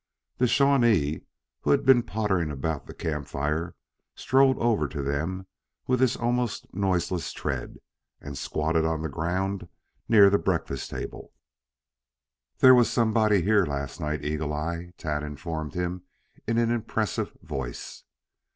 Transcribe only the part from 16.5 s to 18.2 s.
an impressive voice.